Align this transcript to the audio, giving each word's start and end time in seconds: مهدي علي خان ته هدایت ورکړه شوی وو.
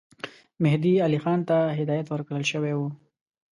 مهدي 0.63 0.93
علي 1.05 1.19
خان 1.23 1.39
ته 1.49 1.57
هدایت 1.79 2.07
ورکړه 2.09 2.41
شوی 2.51 2.73
وو. 2.75 2.87